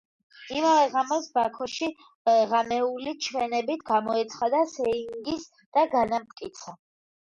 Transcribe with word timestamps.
იმავე 0.53 0.87
ღამეს 0.93 1.27
ბაქოსი 1.35 1.91
ღამეული 2.55 3.15
ჩვენებით 3.29 3.87
გამოეცხადა 3.93 4.67
სერგის 4.77 5.49
და 5.57 5.89
განამტკიცა. 5.97 6.81